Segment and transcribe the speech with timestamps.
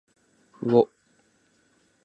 [0.63, 0.89] うお